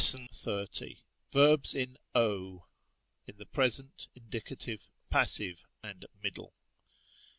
880. 0.03 0.97
Verbs 1.31 1.75
in 1.75 1.91
q@, 2.15 2.63
in 3.27 3.37
the 3.37 3.45
present, 3.45 4.07
indicative, 4.15 4.89
passive 5.11 5.63
(and 5.83 6.07
middle). 6.23 6.55